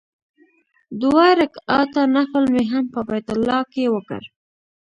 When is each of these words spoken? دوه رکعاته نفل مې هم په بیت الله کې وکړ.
دوه 1.01 1.25
رکعاته 1.39 2.01
نفل 2.15 2.43
مې 2.53 2.63
هم 2.71 2.85
په 2.93 2.99
بیت 3.09 3.27
الله 3.35 3.59
کې 3.73 3.83
وکړ. 3.93 4.21